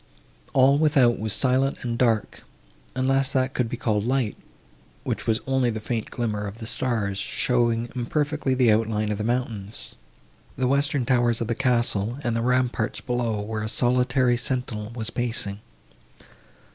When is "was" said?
1.19-1.31, 5.27-5.41, 14.95-15.11